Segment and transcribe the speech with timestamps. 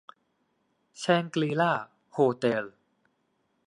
[0.99, 1.73] แชงกรี-ลา
[2.11, 2.65] โฮเต็ล